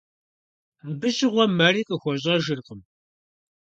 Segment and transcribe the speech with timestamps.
[0.87, 2.81] Абы щыгъуэ мэри къахуэщӀэжыркъым.